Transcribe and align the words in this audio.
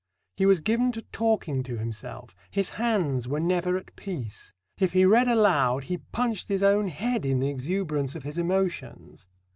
He 0.35 0.47
was 0.47 0.59
given 0.61 0.91
to 0.93 1.03
talking 1.03 1.61
to 1.61 1.77
himself; 1.77 2.35
his 2.49 2.71
hands 2.71 3.27
were 3.27 3.39
never 3.39 3.77
at 3.77 3.95
peace; 3.95 4.51
"if 4.79 4.93
he 4.93 5.05
read 5.05 5.27
aloud, 5.27 5.83
he 5.83 5.99
punched 5.99 6.47
his 6.47 6.63
own 6.63 6.87
head 6.87 7.23
in 7.23 7.39
the 7.39 7.49
exuberance 7.49 8.15
of 8.15 8.23
his 8.23 8.39
emotions." 8.39 9.27